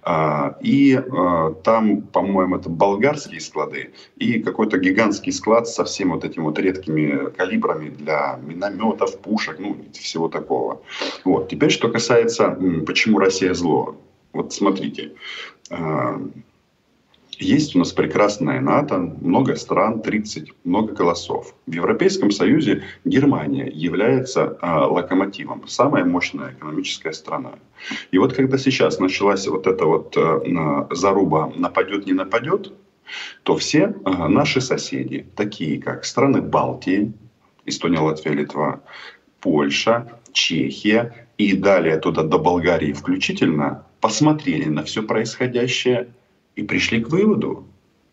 А, 0.03 0.57
и 0.61 0.95
а, 0.95 1.53
там, 1.63 2.01
по-моему, 2.01 2.57
это 2.57 2.69
болгарские 2.69 3.39
склады 3.39 3.91
и 4.17 4.39
какой-то 4.39 4.77
гигантский 4.77 5.31
склад 5.31 5.67
со 5.67 5.85
всеми 5.85 6.11
вот 6.11 6.25
этими 6.25 6.43
вот 6.43 6.57
редкими 6.57 7.29
калибрами 7.31 7.89
для 7.89 8.39
минометов, 8.41 9.19
пушек, 9.19 9.57
ну, 9.59 9.77
всего 9.93 10.27
такого. 10.27 10.81
Вот. 11.23 11.49
Теперь, 11.49 11.69
что 11.69 11.89
касается, 11.89 12.57
почему 12.85 13.19
Россия 13.19 13.53
зло. 13.53 13.95
Вот 14.33 14.53
смотрите, 14.53 15.13
а, 15.69 16.19
есть 17.41 17.75
у 17.75 17.79
нас 17.79 17.91
прекрасная 17.91 18.61
НАТО, 18.61 18.97
много 18.99 19.55
стран, 19.55 20.01
30, 20.01 20.51
много 20.63 20.93
голосов. 20.93 21.55
В 21.65 21.73
Европейском 21.73 22.31
Союзе 22.31 22.83
Германия 23.03 23.67
является 23.67 24.57
а, 24.61 24.85
локомотивом, 24.85 25.67
самая 25.67 26.05
мощная 26.05 26.53
экономическая 26.53 27.13
страна. 27.13 27.53
И 28.11 28.17
вот 28.19 28.33
когда 28.33 28.57
сейчас 28.57 28.99
началась 28.99 29.47
вот 29.47 29.65
эта 29.65 29.85
вот 29.85 30.15
а, 30.15 30.87
заруба 30.91 31.51
«нападет, 31.55 32.05
не 32.05 32.13
нападет», 32.13 32.73
то 33.43 33.57
все 33.57 33.95
а, 34.05 34.27
наши 34.27 34.61
соседи, 34.61 35.25
такие 35.35 35.81
как 35.81 36.05
страны 36.05 36.41
Балтии, 36.41 37.11
Эстония, 37.65 37.99
Латвия, 37.99 38.33
Литва, 38.33 38.81
Польша, 39.39 40.19
Чехия 40.31 41.27
и 41.37 41.53
далее 41.53 41.97
туда 41.97 42.23
до 42.23 42.37
Болгарии 42.37 42.93
включительно, 42.93 43.85
посмотрели 43.99 44.65
на 44.65 44.83
все 44.83 45.01
происходящее– 45.01 46.09
и 46.55 46.63
пришли 46.63 47.01
к 47.01 47.09
выводу, 47.09 47.65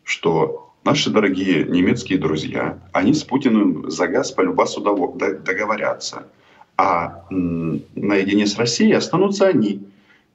что 0.04 0.72
наши 0.84 1.10
дорогие 1.10 1.64
немецкие 1.64 2.18
друзья, 2.18 2.78
они 2.92 3.12
с 3.12 3.24
Путиным 3.24 3.90
за 3.90 4.08
газ 4.08 4.32
по 4.32 4.42
любасу 4.42 4.80
договорятся. 4.80 6.26
А 6.76 7.24
наедине 7.30 8.46
с 8.46 8.56
Россией 8.56 8.92
останутся 8.92 9.48
они. 9.48 9.82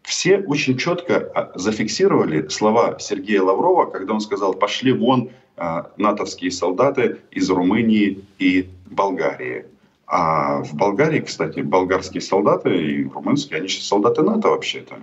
Все 0.02 0.40
очень 0.40 0.78
четко 0.78 1.32
а, 1.34 1.58
зафиксировали 1.58 2.50
слова 2.50 3.00
Сергея 3.00 3.42
Лаврова, 3.42 3.86
когда 3.86 4.14
он 4.14 4.20
сказал, 4.20 4.54
пошли 4.54 4.92
вон 4.92 5.30
а, 5.56 5.92
натовские 5.96 6.52
солдаты 6.52 7.20
из 7.32 7.50
Румынии 7.50 8.20
и 8.38 8.70
Болгарии. 8.86 9.66
А 10.06 10.62
в 10.62 10.76
Болгарии, 10.76 11.22
кстати, 11.22 11.62
болгарские 11.62 12.22
солдаты 12.22 12.76
и 12.76 13.04
румынские, 13.06 13.60
они 13.60 13.70
же 13.70 13.82
солдаты 13.82 14.22
НАТО 14.22 14.50
вообще-то. 14.50 14.98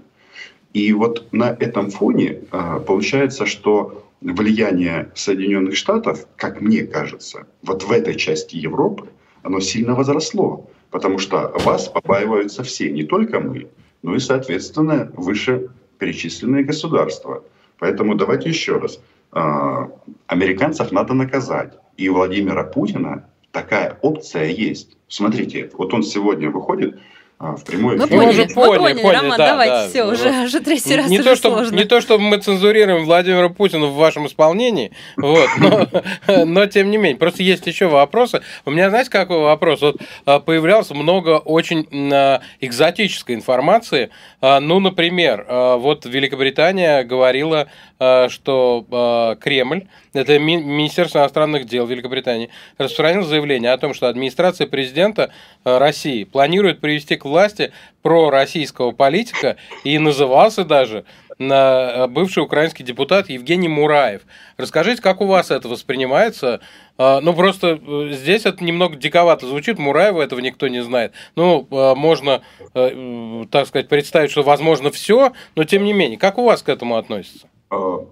И 0.72 0.92
вот 0.92 1.32
на 1.32 1.50
этом 1.50 1.90
фоне 1.90 2.42
а, 2.50 2.78
получается, 2.80 3.46
что 3.46 4.06
влияние 4.20 5.10
Соединенных 5.14 5.76
Штатов, 5.76 6.26
как 6.36 6.60
мне 6.60 6.84
кажется, 6.84 7.46
вот 7.62 7.82
в 7.82 7.90
этой 7.90 8.14
части 8.14 8.56
Европы, 8.56 9.08
оно 9.42 9.60
сильно 9.60 9.94
возросло. 9.94 10.70
Потому 10.90 11.18
что 11.18 11.52
вас 11.64 11.88
побаиваются 11.88 12.62
все, 12.62 12.90
не 12.90 13.04
только 13.04 13.40
мы, 13.40 13.68
но 14.02 14.16
и, 14.16 14.18
соответственно, 14.18 15.10
выше 15.14 15.70
перечисленные 15.98 16.64
государства. 16.64 17.44
Поэтому 17.78 18.14
давайте 18.14 18.48
еще 18.48 18.78
раз. 18.78 19.00
А, 19.32 19.90
американцев 20.26 20.90
надо 20.92 21.14
наказать. 21.14 21.74
И 21.96 22.08
у 22.08 22.14
Владимира 22.14 22.64
Путина 22.64 23.28
такая 23.52 23.98
опция 24.02 24.46
есть. 24.46 24.96
Смотрите, 25.08 25.70
вот 25.74 25.94
он 25.94 26.02
сегодня 26.02 26.50
выходит 26.50 26.98
а, 27.42 27.56
в 27.56 27.64
прямой 27.64 27.96
эфир. 27.96 28.06
Мы 28.06 28.16
поняли, 28.18 28.40
мы 28.42 28.54
поняли, 28.54 28.78
поняли, 28.78 29.02
поняли 29.02 29.16
Роман, 29.16 29.38
да, 29.38 29.46
давайте, 29.46 29.72
да, 29.72 29.88
все, 29.88 30.04
уже, 30.04 30.44
уже 30.44 30.60
третий 30.60 30.94
раз 30.94 31.08
не 31.08 31.20
уже 31.20 31.30
то, 31.30 31.36
что, 31.36 31.48
сложно. 31.48 31.74
Не 31.74 31.84
то, 31.84 32.00
чтобы 32.02 32.22
мы 32.22 32.36
цензурируем 32.36 33.06
Владимира 33.06 33.48
Путина 33.48 33.86
в 33.86 33.94
вашем 33.94 34.26
исполнении, 34.26 34.92
вот, 35.16 35.48
но, 35.56 35.88
но 36.44 36.66
тем 36.66 36.90
не 36.90 36.98
менее. 36.98 37.16
Просто 37.16 37.42
есть 37.42 37.66
еще 37.66 37.86
вопросы. 37.86 38.42
У 38.66 38.70
меня, 38.70 38.90
знаете, 38.90 39.08
какой 39.08 39.38
вопрос? 39.38 39.80
Вот 39.80 39.96
а, 40.26 40.38
появлялось 40.38 40.90
много 40.90 41.38
очень 41.38 41.88
а, 42.12 42.42
экзотической 42.60 43.34
информации. 43.34 44.10
Ну, 44.42 44.80
например, 44.80 45.44
вот 45.48 46.06
Великобритания 46.06 47.04
говорила, 47.04 47.68
что 47.98 49.36
Кремль 49.40 49.84
это 50.12 50.38
Министерство 50.38 51.18
иностранных 51.18 51.66
дел 51.66 51.86
Великобритании, 51.86 52.50
распространило 52.78 53.24
заявление 53.24 53.72
о 53.72 53.78
том, 53.78 53.94
что 53.94 54.08
администрация 54.08 54.66
президента 54.66 55.32
России 55.64 56.24
планирует 56.24 56.80
привести 56.80 57.16
к 57.16 57.24
власти 57.24 57.72
пророссийского 58.02 58.92
политика 58.92 59.56
и 59.84 59.98
назывался 59.98 60.64
даже 60.64 61.04
э, 61.38 62.06
бывший 62.06 62.42
украинский 62.42 62.84
депутат 62.84 63.28
Евгений 63.28 63.68
Мураев. 63.68 64.22
Расскажите, 64.56 65.02
как 65.02 65.20
у 65.20 65.26
вас 65.26 65.50
это 65.50 65.68
воспринимается? 65.68 66.60
Э, 66.98 67.20
ну, 67.20 67.34
просто 67.34 67.80
здесь 68.12 68.46
это 68.46 68.64
немного 68.64 68.96
диковато 68.96 69.46
звучит, 69.46 69.78
Мураева 69.78 70.22
этого 70.22 70.40
никто 70.40 70.68
не 70.68 70.82
знает. 70.82 71.12
Ну, 71.36 71.66
можно, 71.70 72.42
так 72.72 73.66
сказать, 73.66 73.88
представить, 73.88 74.30
что 74.30 74.42
возможно 74.42 74.90
все, 74.90 75.32
но 75.56 75.64
тем 75.64 75.84
не 75.84 75.92
менее, 75.92 76.18
как 76.18 76.38
у 76.38 76.44
вас 76.44 76.62
к 76.62 76.68
этому 76.68 76.96
относится? 76.96 77.48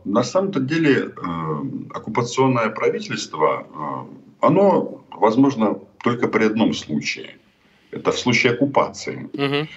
На 0.04 0.22
самом-то 0.22 0.60
деле 0.60 1.06
э, 1.06 1.10
оккупационное 1.92 2.70
правительство, 2.70 3.66
э, 3.66 4.46
оно 4.46 5.02
возможно 5.10 5.80
только 6.08 6.28
при 6.28 6.44
одном 6.44 6.72
случае. 6.72 7.36
Это 7.90 8.12
в 8.12 8.18
случае 8.18 8.52
оккупации. 8.52 9.28
Угу. 9.32 9.68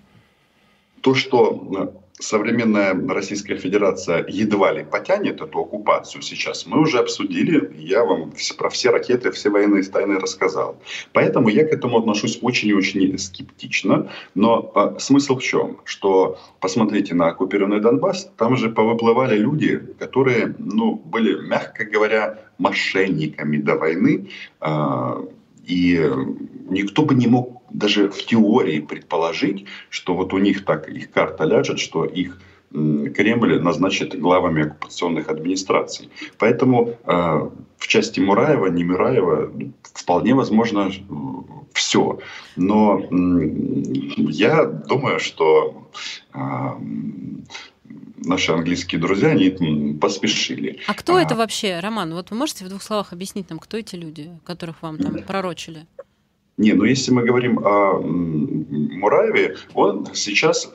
То, 1.01 1.15
что 1.15 1.37
э, 1.77 2.23
современная 2.23 2.93
Российская 3.13 3.57
Федерация 3.57 4.25
едва 4.29 4.71
ли 4.71 4.83
потянет 4.83 5.41
эту 5.41 5.59
оккупацию 5.59 6.21
сейчас, 6.21 6.65
мы 6.65 6.79
уже 6.79 6.99
обсудили, 6.99 7.71
я 7.77 8.05
вам 8.05 8.33
про 8.57 8.69
все 8.69 8.91
ракеты, 8.91 9.31
все 9.31 9.49
военные 9.49 9.83
тайны 9.83 10.19
рассказал. 10.19 10.75
Поэтому 11.11 11.49
я 11.49 11.65
к 11.65 11.73
этому 11.73 11.97
отношусь 11.97 12.39
очень 12.41 12.69
и 12.69 12.73
очень 12.73 13.17
скептично. 13.17 14.09
Но 14.35 14.71
а, 14.75 14.99
смысл 14.99 15.35
в 15.35 15.43
чем? 15.43 15.77
Что 15.83 16.37
посмотрите 16.59 17.13
на 17.13 17.27
оккупированный 17.27 17.81
Донбасс, 17.81 18.31
там 18.37 18.55
же 18.55 18.69
повыплывали 18.69 19.37
люди, 19.37 19.81
которые 19.99 20.55
ну, 20.59 20.95
были, 20.95 21.47
мягко 21.47 21.83
говоря, 21.83 22.39
мошенниками 22.57 23.57
до 23.57 23.75
войны. 23.75 24.29
А, 24.59 25.21
и 25.71 26.11
никто 26.69 27.03
бы 27.03 27.15
не 27.15 27.27
мог 27.27 27.61
даже 27.69 28.09
в 28.09 28.25
теории 28.25 28.81
предположить, 28.81 29.65
что 29.89 30.15
вот 30.15 30.33
у 30.33 30.37
них 30.37 30.65
так 30.65 30.89
их 30.89 31.11
карта 31.11 31.45
ляжет, 31.45 31.79
что 31.79 32.03
их 32.03 32.39
Кремль 32.71 33.61
назначит 33.61 34.19
главами 34.19 34.63
оккупационных 34.63 35.29
администраций. 35.29 36.09
Поэтому 36.37 36.97
э, 37.03 37.49
в 37.77 37.87
части 37.87 38.21
Мураева, 38.21 38.67
не 38.67 38.83
Мураева, 38.85 39.51
вполне 39.81 40.33
возможно 40.33 40.89
все. 41.73 42.19
Но 42.55 42.99
э, 42.99 43.05
я 44.29 44.65
думаю, 44.65 45.19
что 45.19 45.89
э, 46.33 46.39
наши 48.21 48.51
английские 48.51 49.01
друзья, 49.01 49.29
они 49.29 49.97
поспешили. 49.99 50.79
А 50.87 50.93
кто 50.93 51.15
а, 51.15 51.21
это 51.21 51.35
вообще, 51.35 51.79
Роман? 51.79 52.13
Вот 52.13 52.31
вы 52.31 52.37
можете 52.37 52.65
в 52.65 52.69
двух 52.69 52.81
словах 52.81 53.13
объяснить 53.13 53.49
нам, 53.49 53.59
кто 53.59 53.77
эти 53.77 53.95
люди, 53.95 54.29
которых 54.45 54.81
вам 54.81 54.97
там 54.97 55.21
пророчили? 55.23 55.85
Не, 56.57 56.73
ну 56.73 56.83
если 56.83 57.11
мы 57.11 57.23
говорим 57.23 57.59
о 57.59 57.99
Мураеве, 57.99 59.57
он 59.73 60.07
сейчас 60.13 60.71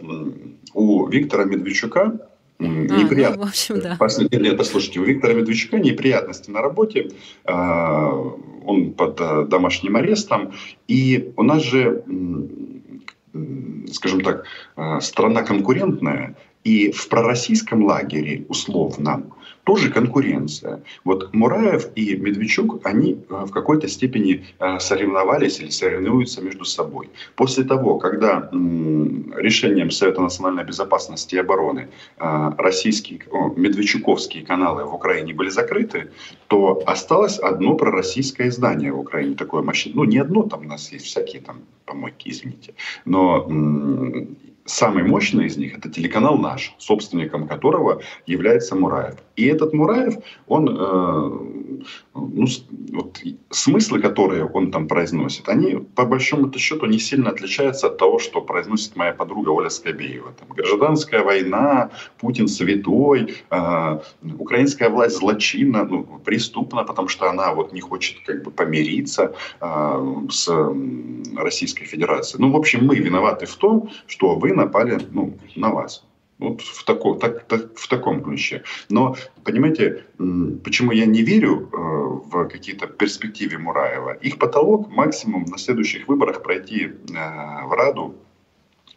у 0.75 1.07
Виктора 1.07 1.45
Медведчука 1.45 2.19
неприятности. 2.59 3.25
А, 3.27 3.37
ну, 3.37 3.45
в 3.45 3.49
общем, 3.49 3.81
да. 3.81 3.97
Последние, 3.99 4.55
послушайте, 4.55 5.01
у 5.01 5.05
Виктора 5.05 5.35
Медведчука 5.35 5.79
неприятности 5.79 6.51
на 6.51 6.63
работе, 6.63 7.11
а, 7.45 8.11
он 8.65 8.93
под 8.93 9.21
а, 9.21 9.45
домашним 9.45 9.97
арестом, 9.97 10.53
и 10.89 11.33
у 11.37 11.43
нас 11.43 11.63
же, 11.63 12.03
скажем 13.93 14.23
так, 14.23 14.45
страна 15.01 15.43
конкурентная, 15.43 16.35
и 16.67 16.91
в 16.91 17.09
пророссийском 17.09 17.85
лагере, 17.85 18.45
условно, 18.49 19.23
тоже 19.63 19.89
конкуренция. 19.91 20.83
Вот 21.05 21.33
Мураев 21.33 21.91
и 21.95 22.17
Медведчук, 22.17 22.81
они 22.85 23.13
э, 23.13 23.45
в 23.47 23.51
какой-то 23.53 23.87
степени 23.89 24.45
э, 24.59 24.79
соревновались 24.81 25.61
или 25.61 25.71
соревнуются 25.71 26.43
между 26.43 26.65
собой. 26.65 27.09
После 27.37 27.65
того, 27.65 27.99
когда 27.99 28.49
решением 28.53 29.91
Совета 29.91 30.23
национальной 30.23 30.65
безопасности 30.65 31.37
и 31.37 31.39
обороны 31.39 31.89
э, 32.19 32.51
российские, 32.59 33.21
медведчуковские 33.57 34.45
каналы 34.45 34.85
в 34.85 34.95
Украине 34.95 35.35
были 35.35 35.51
закрыты, 35.51 36.11
то 36.49 36.83
осталось 36.87 37.39
одно 37.39 37.75
пророссийское 37.75 38.49
издание 38.49 38.93
в 38.93 38.99
Украине, 38.99 39.37
такое 39.37 39.63
мощное. 39.63 39.95
Ну, 39.95 40.05
не 40.05 40.19
одно, 40.19 40.43
там 40.43 40.61
у 40.61 40.69
нас 40.69 40.93
есть 40.93 41.07
всякие 41.07 41.43
там 41.43 41.57
помойки, 41.85 42.31
извините. 42.31 42.75
Но 43.05 43.47
самый 44.67 45.05
мощный 45.05 45.47
из 45.47 45.57
них– 45.57 45.77
это 45.79 45.89
телеканал 45.89 46.37
«Наш», 46.39 46.75
собственником 46.79 47.49
которого 47.49 48.03
является 48.27 48.77
Мураев. 48.77 49.17
И 49.37 49.47
этот 49.47 49.75
Мураев, 49.75 50.15
он, 50.49 50.69
э, 50.69 51.83
ну, 52.15 52.47
вот, 52.93 53.23
смыслы, 53.51 54.01
которые 54.01 54.47
он 54.47 54.71
там 54.71 54.89
произносит, 54.89 55.49
они 55.49 55.77
по 55.95 56.05
большому 56.07 56.53
счету 56.59 56.87
не 56.87 56.99
сильно 56.99 57.31
отличаются 57.31 57.89
от 57.89 57.99
того, 57.99 58.19
что 58.19 58.41
произносит 58.41 58.97
моя 58.97 59.13
подруга 59.13 59.51
Оля 59.51 59.69
Скобеева. 59.69 60.33
Там, 60.33 60.49
гражданская 60.57 61.23
война, 61.23 61.91
Путин 62.19 62.49
святой, 62.49 63.35
э, 63.51 63.99
украинская 64.39 64.89
власть 64.89 65.19
злочинна, 65.19 65.85
ну, 65.85 66.05
преступна, 66.25 66.85
потому 66.85 67.09
что 67.09 67.29
она 67.29 67.53
вот 67.53 67.73
не 67.73 67.81
хочет 67.81 68.21
как 68.25 68.43
бы 68.43 68.51
помириться 68.51 69.35
э, 69.61 70.27
с 70.31 70.49
Российской 71.37 71.85
Федерацией. 71.85 72.41
Ну, 72.43 72.51
в 72.53 72.57
общем, 72.57 72.87
мы 72.87 72.97
виноваты 72.97 73.45
в 73.45 73.57
том, 73.57 73.91
что 74.07 74.35
вы 74.37 74.55
напали 74.55 74.99
ну, 75.13 75.35
на 75.57 75.71
вас. 75.71 76.03
Вот 76.39 76.61
в, 76.61 76.85
тако, 76.85 77.15
так, 77.15 77.45
так, 77.45 77.79
в 77.79 77.89
таком 77.89 78.23
ключе. 78.23 78.63
Но, 78.91 79.17
понимаете, 79.43 80.05
почему 80.65 80.93
я 80.93 81.07
не 81.07 81.23
верю 81.23 81.71
э, 81.73 81.77
в 81.77 82.49
какие-то 82.49 82.87
перспективы 82.87 83.59
Мураева? 83.59 84.13
Их 84.13 84.39
потолок 84.39 84.91
максимум 84.91 85.45
на 85.45 85.57
следующих 85.57 86.09
выборах 86.09 86.43
пройти 86.43 86.85
э, 86.85 87.67
в 87.67 87.73
Раду 87.73 88.17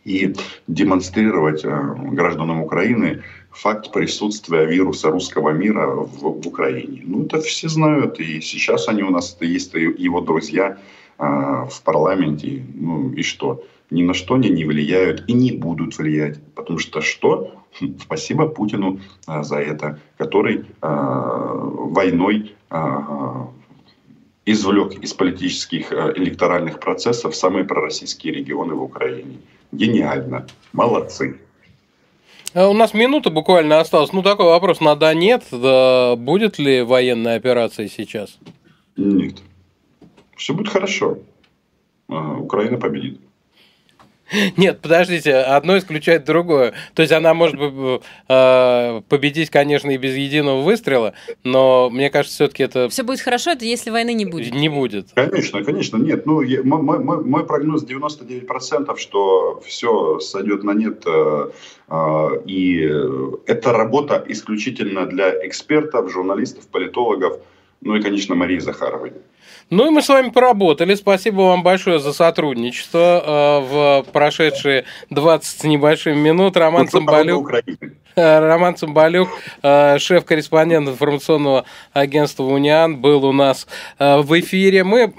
и 0.04 0.36
демонстрировать 0.68 1.64
э, 1.64 1.96
гражданам 2.12 2.62
Украины 2.62 3.24
факт 3.52 3.94
присутствия 3.94 4.66
вируса 4.66 5.10
русского 5.10 5.52
мира 5.52 5.88
в, 5.88 6.42
в 6.42 6.48
Украине. 6.48 7.04
Ну, 7.06 7.26
это 7.26 7.40
все 7.40 7.70
знают, 7.70 8.20
и 8.20 8.42
сейчас 8.42 8.90
они 8.90 9.04
у 9.04 9.12
нас, 9.12 9.34
это 9.34 9.46
есть 9.46 9.74
его 9.74 10.20
друзья 10.20 10.78
в 11.20 11.82
парламенте. 11.84 12.64
Ну, 12.74 13.12
и 13.12 13.24
что? 13.24 13.64
ни 13.92 14.04
на 14.04 14.14
что 14.14 14.36
они 14.36 14.50
не 14.50 14.66
влияют 14.66 15.24
и 15.28 15.34
не 15.34 15.52
будут 15.52 15.98
влиять. 15.98 16.40
Потому 16.56 16.80
что 16.80 17.02
что? 17.02 17.56
Хм, 17.80 17.98
спасибо 18.02 18.48
Путину 18.48 19.00
а, 19.26 19.44
за 19.44 19.58
это, 19.58 20.00
который 20.18 20.66
а, 20.82 21.54
войной 21.54 22.56
а, 22.70 23.50
извлек 24.46 24.94
из 25.04 25.14
политических 25.14 25.92
а, 25.92 26.12
электоральных 26.16 26.80
процессов 26.80 27.36
самые 27.36 27.66
пророссийские 27.66 28.34
регионы 28.34 28.76
в 28.76 28.84
Украине. 28.84 29.38
Гениально. 29.72 30.48
Молодцы. 30.74 31.40
А 32.54 32.68
у 32.68 32.74
нас 32.74 32.96
минута 32.96 33.30
буквально 33.30 33.80
осталась. 33.80 34.12
Ну, 34.12 34.24
такой 34.24 34.46
вопрос 34.46 34.82
на 34.82 34.96
да 34.96 35.14
нет. 35.14 35.44
Да, 35.52 36.16
будет 36.16 36.58
ли 36.58 36.82
военная 36.82 37.36
операция 37.36 37.88
сейчас? 37.88 38.40
Нет. 38.98 39.36
Все 40.40 40.54
будет 40.54 40.70
хорошо. 40.70 41.20
А, 42.08 42.38
Украина 42.38 42.78
победит. 42.78 43.20
Нет, 44.58 44.80
подождите, 44.80 45.36
одно 45.36 45.78
исключает 45.78 46.24
другое. 46.24 46.74
То 46.94 47.02
есть 47.02 47.12
она 47.12 47.34
может 47.34 47.56
э, 47.60 49.02
победить, 49.10 49.50
конечно, 49.50 49.90
и 49.90 49.98
без 49.98 50.16
единого 50.16 50.62
выстрела, 50.62 51.14
но 51.44 51.90
мне 51.90 52.10
кажется, 52.10 52.36
все-таки 52.36 52.64
это... 52.64 52.90
Все 52.90 53.04
будет 53.04 53.22
хорошо, 53.22 53.52
это 53.52 53.66
если 53.66 53.90
войны 53.90 54.14
не 54.14 54.26
будет. 54.26 54.54
Не 54.54 54.70
будет. 54.70 55.08
Конечно, 55.16 55.64
конечно, 55.64 55.98
нет. 55.98 56.28
Ну, 56.28 56.44
мой, 56.64 57.00
мой, 57.00 57.24
мой 57.24 57.46
прогноз 57.46 57.84
99%, 57.84 58.98
что 58.98 59.62
все 59.66 60.20
сойдет 60.20 60.64
на 60.64 60.72
нет, 60.72 61.04
э, 61.08 61.50
э, 61.90 62.28
и 62.46 62.88
это 63.48 63.74
работа 63.74 64.24
исключительно 64.28 65.08
для 65.08 65.46
экспертов, 65.48 66.12
журналистов, 66.12 66.68
политологов, 66.68 67.40
ну 67.82 67.96
и, 67.96 68.02
конечно, 68.02 68.36
Марии 68.36 68.60
Захаровой. 68.60 69.14
Ну 69.70 69.88
и 69.88 69.90
мы 69.92 70.02
с 70.02 70.10
вами 70.10 70.30
поработали. 70.30 70.96
Спасибо 70.96 71.42
вам 71.42 71.62
большое 71.62 72.00
за 72.00 72.12
сотрудничество 72.12 73.24
э, 73.24 74.04
в 74.04 74.12
прошедшие 74.12 74.86
20 75.12 75.60
с 75.60 75.64
небольшим 75.64 76.18
минут. 76.18 76.58
Роман 76.58 76.84
ну, 76.86 76.90
Цымбалюк. 76.90 77.52
Роман 78.16 78.76
Цымбалюк, 78.76 79.30
э, 79.62 80.00
шеф-корреспондент 80.00 80.90
информационного 80.90 81.66
агентства 81.94 82.44
«Униан», 82.44 82.98
был 82.98 83.24
у 83.26 83.32
нас 83.32 83.68
э, 84.00 84.18
в 84.18 84.40
эфире. 84.40 84.84
Мы 84.84 85.14